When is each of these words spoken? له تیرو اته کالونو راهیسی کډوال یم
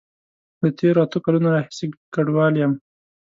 له 0.61 0.69
تیرو 0.77 0.99
اته 1.05 1.17
کالونو 1.25 1.47
راهیسی 1.55 1.85
کډوال 2.13 2.53
یم 2.57 2.73